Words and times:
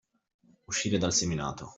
Uscire 0.65 0.97
dal 0.97 1.11
seminato. 1.13 1.69